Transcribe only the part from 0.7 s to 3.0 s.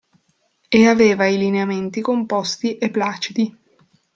E aveva i lineamenti composti e